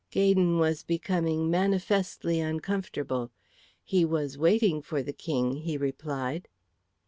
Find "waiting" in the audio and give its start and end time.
4.35-4.81